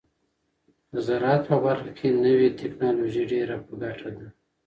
[0.91, 4.27] د زراعت په برخه کې نوې ټیکنالوژي ډیره په ګټه ده.